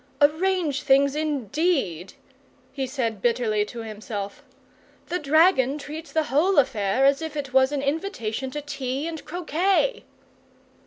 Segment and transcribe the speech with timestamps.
[0.19, 2.13] "Arrange things indeed!"
[2.73, 4.41] he said bitterly to himself.
[5.09, 9.23] "The dragon treats the whole affair as if it was an invitation to tea and
[9.23, 10.03] croquet."